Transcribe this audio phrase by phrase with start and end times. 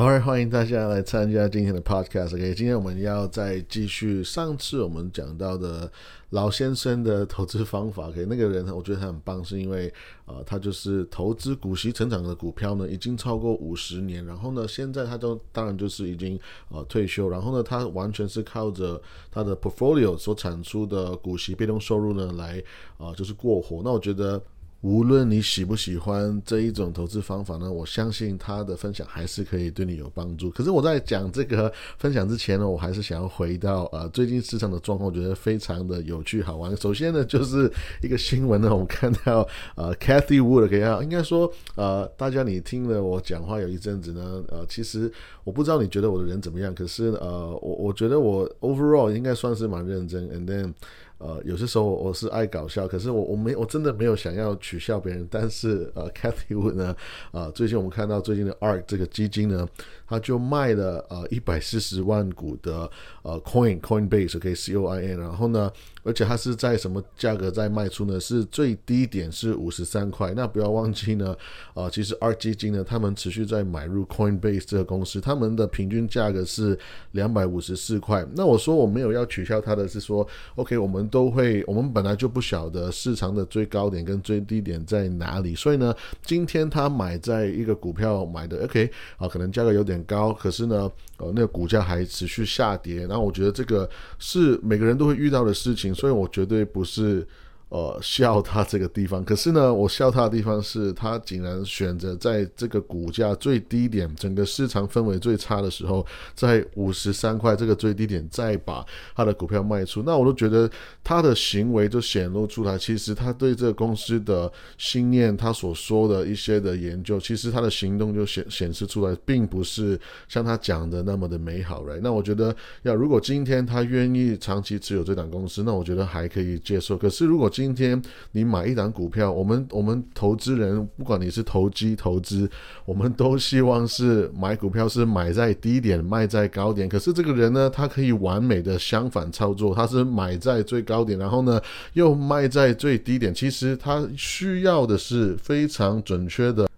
[0.00, 2.34] oi 欢迎大家来参加今天的 Podcast。
[2.34, 5.92] OK，今天我们要再继续上次我们讲到的
[6.30, 8.08] 老先生的投资方法。
[8.08, 9.92] OK，那个人我觉得他很棒，是因为
[10.24, 14.24] 呃，他就是投资股息成长的股票呢，已经超过五十年。
[14.24, 16.40] 然后呢，现在他都当然就是已经
[16.70, 17.28] 呃退休。
[17.28, 18.98] 然后呢，他完全是靠着
[19.30, 22.64] 他的 portfolio 所产出的股息被动收入呢来
[22.96, 23.82] 啊，就是过活。
[23.84, 24.42] 那我觉得。
[24.82, 30.48] 无论你喜不喜欢这一种投资方法呢，我相信他的分享还是可以对你有帮助。
[30.50, 36.74] 可是我在讲这个分享之前呢，我还是想要回到呃最近市场的状况，我觉得非常的有趣好玩。
[36.78, 37.70] 首先呢，就是
[38.00, 45.12] 一个新闻呢，我们看到 呃 Cathy Wood 给啊，应该说呃大家你听了我讲话有一阵子呢，呃其实
[45.44, 50.72] 我不知道你觉得我的人怎么样，可是呃我我觉得我 overall 应该算是蛮认真，and then。
[51.20, 55.28] 呃，有些时候我是爱搞笑，可是我我没我真的没有想要取笑别人。
[55.30, 56.96] 但是呃， Cathy Wood 呢，
[57.30, 59.68] 啊，最近我们看到最近的 ARK 这个基金呢，
[60.08, 65.70] 它就卖了呃一百四十万股的呃 Coin Coinbase，OK C O I N，然后呢，
[66.02, 68.18] 而且它是在什么价格在卖出呢？
[68.18, 70.32] 是最低点是五十三块。
[70.34, 71.36] 那不要忘记呢，
[71.74, 76.78] 啊，其实 ARK 基金呢，他们持续在买入 Coinbase 这个公司，他们的平均价格是
[77.10, 78.26] 两百五十四块。
[78.34, 81.09] 那我说我没有要取笑它的是说，OK，我们。
[81.10, 85.94] 都会，我们本来就不晓得市场的最高点跟最低点在哪里，所以呢，
[86.24, 93.86] 今天他买在一个股票买的，OK，啊，可能价格有点高，可是呢，呃，那个股价还持续下跌，然后我觉得这个
[94.18, 97.26] 是每个人都会遇到的事情，所以我绝对不是。
[97.70, 106.04] 呃，笑他这个地方，可是呢，我笑他的地方是他竟然选择在这个股价最低点、整个市场氛围最差的时候，
[106.34, 110.68] 在五十三块这个最低点再把他的股票卖出，那我都觉得
[111.04, 119.96] 他的行为就显露出来，其实他对这个公司的信念，他所说的一些的研究，其实他的行动就显显示出来，并不是
[120.28, 122.00] 像他讲的那么的美好，right？
[122.02, 126.98] 那我觉得，要如果今天他愿意长期持有这档公司，那我觉得还可以接受。
[126.98, 128.00] 可是如果今天
[128.32, 132.50] 你买一档股票，我们我们投资人，不管你是投机投资，
[132.86, 136.88] 我们都希望是买股票是买在低点卖在高点。
[136.88, 141.60] 可是这个人呢，他可以完美的相反操作，他是买在最高点，然后呢
[141.92, 143.34] 又卖在最低点。
[143.34, 146.69] 其实他需要的是非常准确的。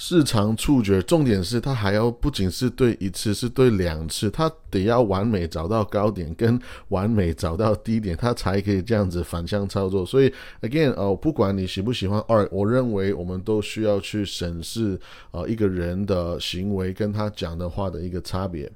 [0.00, 6.56] 市场触觉，重点是它还要不仅是对一次，是对两次，它得要完美找到高点跟
[6.90, 10.06] 完美找到低点，它才可以这样子反向操作。
[10.06, 10.32] 所以
[10.62, 14.96] ，again，呃，不管你喜不喜欢二，我认为我们都需要去审视
[15.32, 18.70] 呃一个人的行为跟他讲的话的一个差别。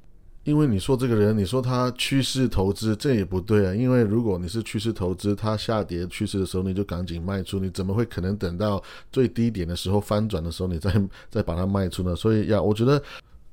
[0.45, 3.73] 因为你说这个人，你说他趋势投资，这也不对啊。
[3.73, 8.83] 因为如果你是趋势投资，它下跌趋势的时候，你就赶紧卖出，你怎么会可能等到
[9.13, 10.91] 最低点的时候翻转的时候，你再
[11.31, 12.17] 再把它卖出呢？
[12.17, 13.01] 所以要，我觉得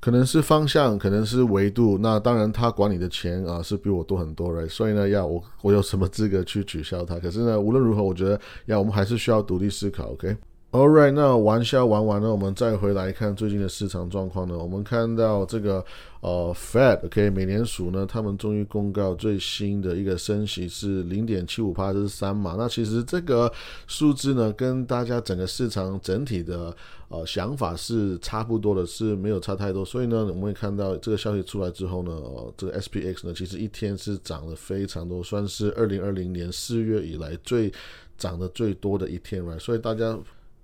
[0.00, 1.96] 可能是方向，可能是维度。
[1.98, 7.20] 那当然，他管你的钱啊是比我多很多了所以呢，要我我有什么资格去取消他？
[7.20, 10.36] 可是呢，无论如何，我觉得要我们还是需要独立思考，OK？
[10.72, 14.56] All right，那玩笑玩完了，我们再回来看最近的市场状况呢。
[14.56, 15.84] 我们看到这个
[16.20, 22.54] 呃，Fed，OK，美联储呢，他们终于公告最新的一个升息是零点七五帕，这是三嘛。
[22.56, 23.52] 那其实这个
[23.88, 26.72] 数字呢，跟大家整个市场整体的
[27.08, 29.84] 呃想法是差不多的，是没有差太多。
[29.84, 32.12] 所以呢，我们会看到这个消息出来之后呢，
[32.56, 37.72] 这个 SPX 呢，其实一天是涨了非常多，算是二零二零年四月以来最
[38.16, 39.58] 涨得最多的一天了。
[39.58, 40.16] 所以大家。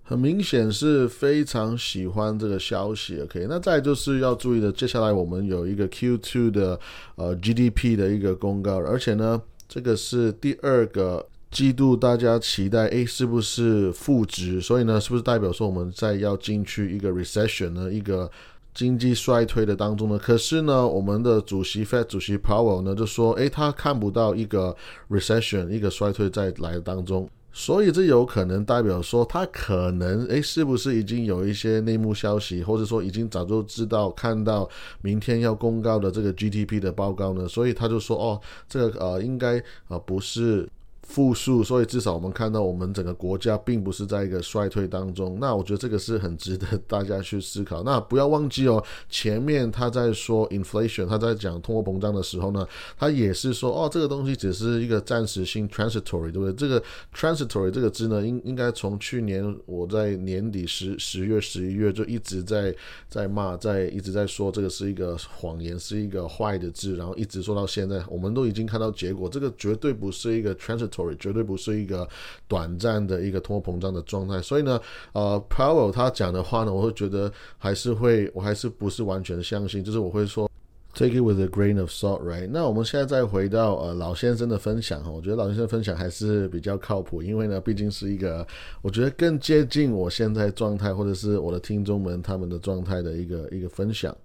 [0.08, 3.46] 很明显是非常喜欢这个消息，OK？
[3.48, 6.78] 那再就是要注意的，接下来我们有一个 Q2 的
[7.16, 14.60] 呃 GDP 的一个公告，而且呢，这个是第二个季度，大家期待，诶，是不是负值？
[14.60, 18.30] 所以呢，是不是代表说我们在要进去一个 recession 呢，一个
[18.72, 20.16] 经济衰退的当中呢？
[20.16, 24.76] 可是呢，我们的主席 Fed 主席 Powell 呢就说，诶，他看不到一个
[25.10, 27.28] recession 一个衰退在来当中。
[27.58, 34.68] 所以这有可能代表说，他可能诶，是不是已经有一些内幕消息，或者说已经早就知道看到
[35.00, 37.48] 明天要公告的这个 GDP 的报告呢？
[37.48, 38.38] 所以他就说，哦，
[38.68, 40.68] 这个呃，应该呃不是。
[41.06, 45.38] 复数，所以至少我们看到我们整个国家并不是在一个衰退当中。
[45.40, 47.82] 那我觉得这个是很值得大家去思考。
[47.84, 52.66] 那不要忘记哦，前面他在说 inflation，他在讲通货膨胀的时候呢，
[52.98, 56.52] 他也是说哦，这个东西只是一个暂时性 transitory，对不对？
[56.52, 56.82] 这个
[57.14, 62.74] transitory 这个字呢，应应该从去年我在年底十十月十一月就一直在
[63.08, 70.95] 在骂，在一直在说这个是一个谎言，是一个坏的字，然后一直说到现在，我们都已经看到结果，这个绝对不是一个 transitory。
[71.16, 72.08] 绝对不是一个
[72.46, 74.40] 短暂的一个通货膨胀的状态。
[74.40, 74.80] 所以呢，
[75.12, 80.50] 呃，Powell 他讲的话呢，我会觉得还是会，我还是不是完全相信，就是我会说。
[80.98, 82.48] Take it with a grain of salt, right？
[82.50, 88.46] 那我们现在再回到呃老先生的分享哈，我觉得老先生分享还是比较靠谱，因为呢，毕竟是一个
[88.80, 94.16] 我觉得更接近我现在状态或者是我的听众们他们的状态的一个一个分享。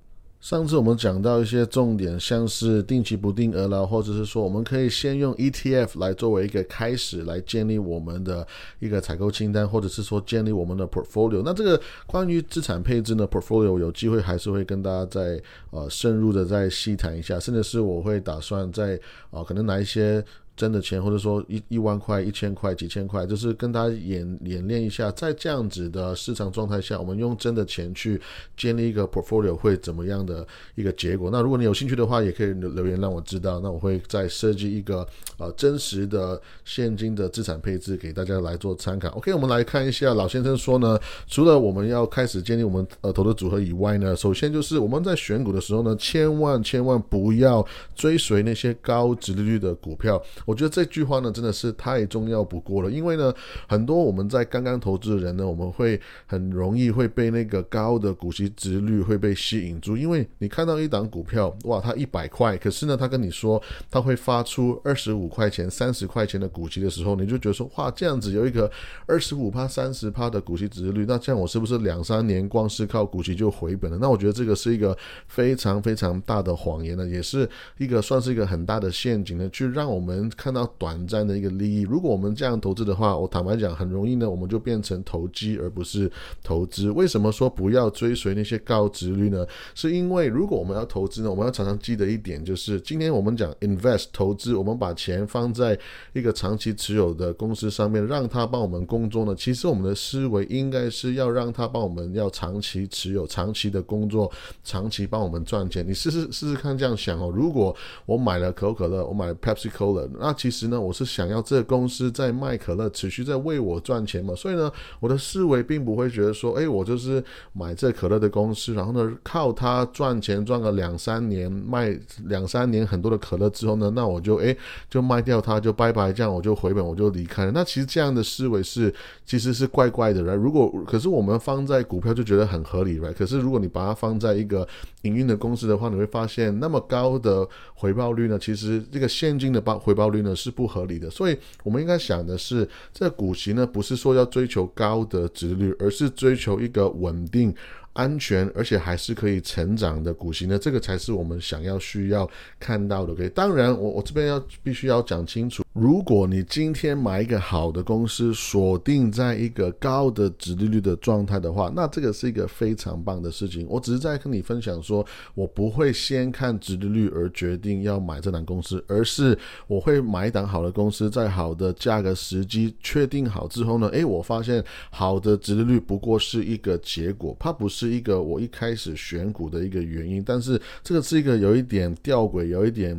[0.41, 8.45] 上次我们讲到一些重点，像是定期不定额啦，或者是说我们可以先用 ETF 来作为一个开始，来建立我们的
[8.79, 11.43] 一个采购清单，或者是说建立我们的 portfolio。
[11.45, 15.39] 那这个关于资产配置呢，portfolio 有机会还是会跟大家再
[15.69, 18.99] 呃深入的再细谈一下，甚至是我会打算在
[19.29, 20.25] 啊可能拿一些。
[20.55, 28.21] 真的钱，或者说一一万块、一千块、几千块，就是跟他演演练一下，在这样子的市场状态下，我们用真的钱去
[28.55, 30.45] 建立一个 portfolio 会怎么样的
[30.75, 31.31] 一个结果？
[31.31, 33.59] 那如果你有兴趣的话，也可以留言让我知道。
[33.61, 35.07] 那我会再设计一个
[35.37, 39.09] 呃真实的现金的资产配置给大家来做参考。
[39.09, 47.65] OK，我们来看一下老先生说呢，除了我们要开始建立我们呃投资组合以外呢，首先就是我们在选股的时候呢，千万千万不要
[47.95, 50.21] 追随那些高值利率的股票。
[50.51, 53.33] 我觉得这句话呢真的是太重要不过了，因为呢，
[53.69, 68.69] 很多我们在刚刚投资的人呢，我们会很容易会被那个高的股息值率会被吸引住，因为你看到一档股票，哇，它一百块，可是呢，他跟你说他会发出二十五块钱、三十块钱的股息的时候，你就觉得说，哇，这样子有一个
[69.05, 73.97] 二十五趴、三十趴的股息值率，那这样我是不是两三年光是靠股息就回本了？
[74.01, 80.30] 那我觉得这个是一个非常非常大的谎言呢，也是一个算是一个很大的陷阱呢，去让我们。
[80.35, 86.11] 看到短暂的一个利益，如果我们这样投资的话，我坦白讲，很容易呢，我们就变成投机而不是
[86.43, 86.89] 投资。
[86.91, 89.45] 为什么说不要追随那些高值率呢？
[89.75, 95.77] 是因为如果我们要投资呢，我们要常常记得一点，就是今天我们讲 invest 投资，我们把钱放在
[96.13, 99.35] 一个长期持有的公司上面，让他帮我们工作呢。
[99.35, 104.31] 其实我们的思维应该是要让他帮我们要长期持有、长期的工作、
[104.63, 105.87] 长期帮我们赚钱。
[105.87, 107.31] 你试试试试看这样想哦。
[107.33, 107.75] 如果
[108.05, 117.23] 我买了可口可乐，我买了 Pepsi Cola，那其实呢，我是想要这个公司在卖可乐，持续在为我赚钱嘛，所以呢，我的思维并不会觉得说，哎，我就是
[117.53, 124.55] 买这可乐的公司，然后呢，靠它赚钱赚个两三年，卖两三年很多的可乐之后呢，那我就哎
[124.89, 127.51] 就卖掉它，就拜拜，这样我就回本，我就离开了。
[127.51, 128.93] 那其实这样的思维是
[129.25, 134.67] 其实是怪怪的，如果可是我们放在股票就觉得很合理了可是如果你把它放在一个
[135.01, 140.21] 营运的公司的话，你会发现那么高的回报率呢，其实这个现金的报回报率。
[140.21, 147.51] 呢是不合理的，所以我们应该想的是，这股息呢不是说要追求高的值率，而是追求一个稳定。
[147.93, 153.11] 安全而且还是可以成长的股息呢，这个才是我们想要需要看到的。
[153.11, 163.65] OK，当然我我这边要必须要讲清楚，如果你今天买一个好的公司，锁定在一个高的值利率的状态的话，那这个是一个非常棒的事情。
[163.67, 177.81] 我只是在跟你分享说，我不会先看值利率而决定要买这档公司，而是我会买一档好的公司，在好的价格时机确定好之后呢，诶，我发现好的值利率不过是一个结果，它不是。
[177.81, 182.95] 是一个我一开始选股的一个原因，但是这个是一个有一点吊诡、有一点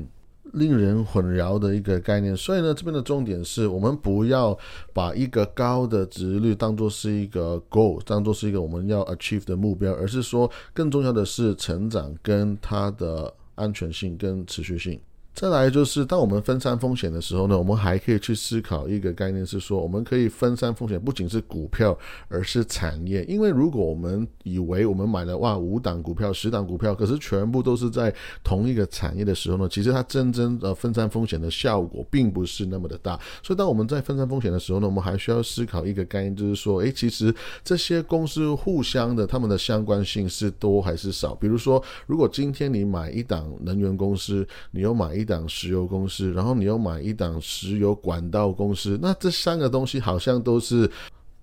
[0.52, 2.36] 令人混淆的一个概念。
[2.36, 4.56] 所以呢，这边的重点是我们不要
[4.92, 15.00] 把一个高的值率当做是一个 goal，当做是一个我们要 achieve 的目标，而是说更重要的是成长跟它的安全性跟持续性。
[15.34, 21.98] 再来就是，当我们分散风险的时候呢，我们还可以去思考一个概念，是说我们可以分散风险，不仅是股票，
[22.28, 23.24] 而是产业。
[23.24, 33.18] 因为如果我们以为我们买了哇五档股票、十档股票，可是全部都是在同一个产业的时候呢，其实它真正的分散风险的效果并不是那么的大。
[33.42, 37.34] 所以当我们在分散风险的时候呢，我们还需要思考一个概念，就是说，诶，其实
[37.64, 41.34] 这些公司互相的它们的相关性是多还是少？
[41.34, 45.21] 比如说，如果今天你买一档能源公司，你又买一。
[45.22, 50.90] 一档石油公司，然后你又买一档石油管道公司，那这三个东西好像都是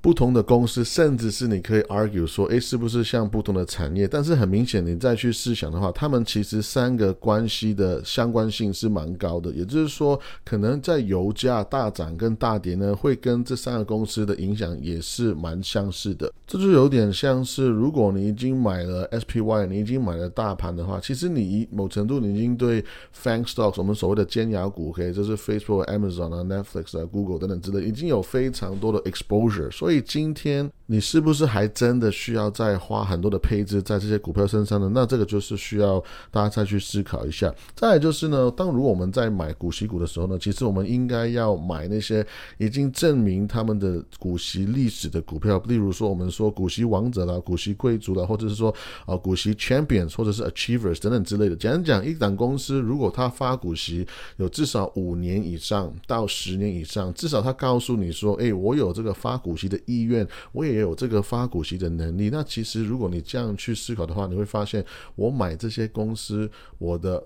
[0.01, 4.07] 不同的公司，甚至是你可以 argue 说，诶，是不是像不同的产业？
[4.07, 9.51] 但是很明显，你再去试想的话，他们其实三个关系的相关性是蛮高的。
[9.51, 16.31] 也就是说，可能在油价大涨跟大跌呢，会跟这三个公司的影响也是蛮相似的。
[16.51, 22.83] 这就有点像是，如果你已经买了 SPY，你已经买了大盘的话，其实你某程度你已经对
[23.15, 29.69] FANG stocks，我们所谓的尖牙股，OK，这是 Facebook、Amazon 啊、Netflix 啊、Google 等等之类，已经有非常多的 exposure。
[29.69, 34.89] 所以今天你是不是还真的需要再花很多的配置在这些股票身上呢？
[34.91, 37.53] 那这个就是需要大家再去思考一下。
[37.75, 42.25] 再来就是呢，当如果我们在买股息股的时候呢，其实我们应该要买那些
[42.57, 46.27] 已经证明他们的股息历史的股票，例如说我们。
[46.39, 48.73] 说股息王者啦，股息贵族啦，或者是说
[49.05, 51.55] 啊股息 champions，或者是 achievers 等等之类的。
[51.57, 62.29] 简单讲，一档公司如果它发股息有至少五年以上到十年以上，至少它告诉你说，哎，我有这个发股息的意愿，我也有这个发股息的能力。
[62.29, 67.21] 那其实如果你这样去思考的话，你会发现，我买这些公司，我的。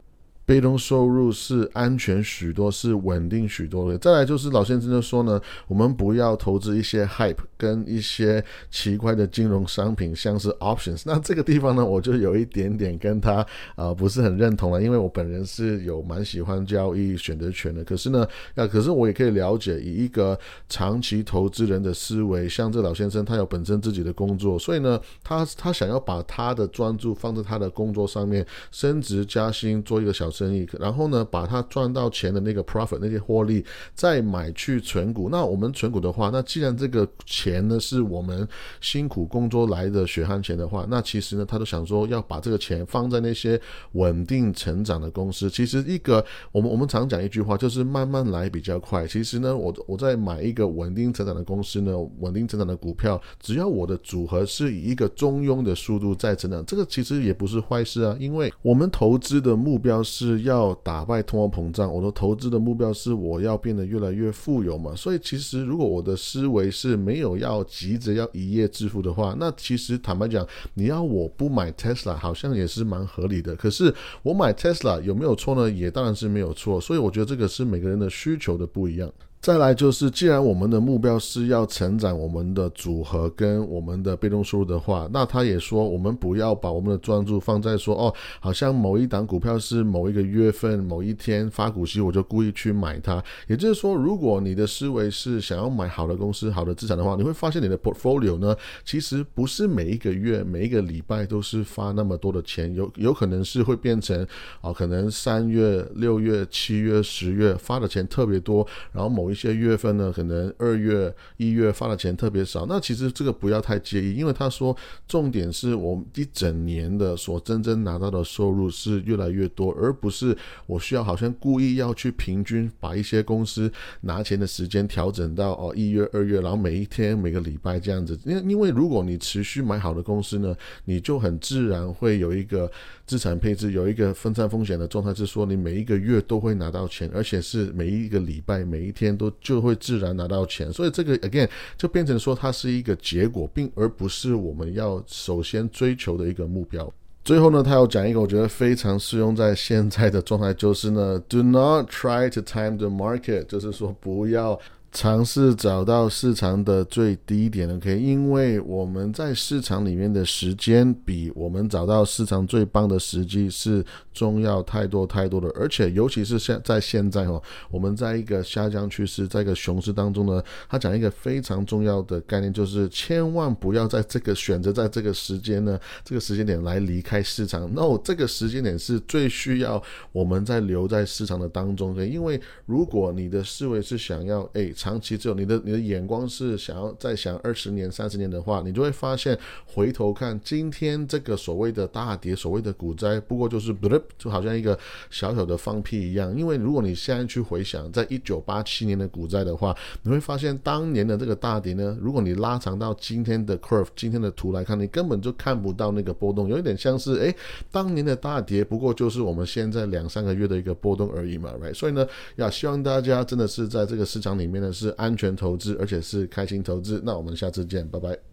[0.45, 3.97] 被动收入是安全许多，是稳定许多的。
[3.97, 11.03] 再来就是老先生就说呢，我们不要投资一些 hype 跟一些奇怪的金融商品，像是 options。
[11.05, 13.45] 那这个地方呢，我就有一点点跟他
[13.75, 17.81] 啊不是很认同了，因为我本人是有蛮喜欢交易选择权的。
[17.85, 30.33] 可是呢，那可是我也可以了解，以一个长期投资人的思维，像这老先生他有本身自己的工作，所以呢，他他想要把他的专注放在他的工作上面，升职加薪，做一个小。
[30.43, 33.63] 生意，然后呢，把它赚到钱的那个 profit 那些获利，
[33.95, 35.29] 再买去存股。
[35.29, 38.47] 那我们存股的话，那既然这个钱呢是我们
[38.81, 43.59] 辛苦工作来的血汗钱的话，那其实呢，他都想说要把这个钱放在那些
[43.93, 45.49] 稳定成长的公司。
[45.49, 49.07] 其实一个我们我们常讲一句话，就是慢慢来比较快。
[49.07, 58.15] 其实呢，我我在买一个稳定成长的公司呢，稳定成长的股票，只要我的组合是以一个中庸的速度在成长，这个其实也不是坏事啊。
[58.19, 60.22] 因为我们投资的目标是。
[60.23, 64.95] 是要打败通货膨胀，我的投资的目标是我要变得越来越富有嘛？
[64.95, 73.53] 所以其实如果我的思维是没有要急着要一夜致富的话，那其实坦白讲，你要我不买 Tesla 好像也是蛮合理的。
[73.55, 75.69] 可是我买 Tesla 有没有错呢？
[75.69, 76.79] 也当然是没有错。
[76.79, 79.11] 所以我觉得这个是每个人的需求的不一样。
[79.43, 93.21] 再来就是，既然我们的目标是要成长我们的组合跟我们的被动收入的话，那他也说，我们不要把我们的专注放在说，哦，好像某一档股票是某一个月份某一天发股息，我就故意去买它。
[93.45, 104.25] 也就是说，如果你的思维是想要买好的公司、好的资产的话，你会发现你的 portfolio 呢，其实不是每一个月、每一个礼拜都是发那么多的钱，有有可能是会变成，
[104.61, 120.37] 啊，可能三月、六月、七月、十月发的钱特别多，然后某一一些月份呢，可能二月、一月发的钱特别少，那其实这个不要太介意，因为他说重点是我们一整年的所真正拿到的收入是越来越多，而不是
[120.67, 123.71] 我需要好像故意要去平均把一些公司
[124.01, 128.19] 拿钱的时间调整到哦一月、二月，然后每一天、每个礼拜这样子。
[128.25, 132.71] 因因为如果你持续买好的公司呢，你就很自然会有一个
[133.07, 139.17] 资产配置，有一个分散风险的状态，是说你每一个月都会拿到钱，而且是每一个礼拜、每一天。
[139.41, 146.91] 就会自然拿到钱，所以这个 again 就变成说它是一个结果，并而不是我们要首先追求的一个目标。
[147.23, 154.59] 最后呢，他要讲一个我觉得非常适用在现在的状态，就是呢，do not try to time the market，就是说不要。
[154.93, 163.83] 尝试找到市场的最低点，OK，因为我们在市场里面的时间比我们找到市场最棒的时机是
[164.13, 177.67] 重要太多太多的，而且尤其是现在现在哦，我们在一个下降趋势，在一个熊市当中呢，他讲一个非常重要的概念，就是千万不要在这个选择在这个时间呢，这个时间点来离开市场。
[177.73, 179.81] 那我这个时间点是最需要
[180.11, 184.71] 我们在留在市场的当中的，因为如果你的思维是想要诶。
[184.83, 193.87] 长期只有你的你的眼光是想要再想二十年、三十年的话，你就会发现，回头看今天这个所谓的大跌、所谓的股灾，不过就是不
[194.17, 194.77] 就好像一个
[195.09, 196.35] 小小的放屁一样。
[196.37, 207.33] 因为如果你现在去回想，在一九八七年的股灾的话，你会发现当年的这个大跌呢，如果你拉长到今天的 curve、今天的图来看，你根本就看不到那个波动，有一点像是哎，
[207.71, 211.73] 当年的大跌，不过就是我们现在两三个月的一个波动而已嘛，right？
[211.73, 214.72] 所以呢，要希望大家真的是在这个市场里面呢。
[214.73, 217.01] 是安全投资，而且是开心投资。
[217.05, 218.32] 那我们下次见，拜拜。